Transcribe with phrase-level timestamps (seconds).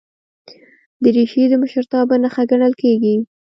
[1.03, 3.15] دریشي د مشرتابه نښه ګڼل کېږي.